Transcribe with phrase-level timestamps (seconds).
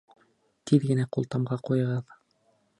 [0.71, 2.19] Тиҙ генә ҡултамға ҡуйығыҙ.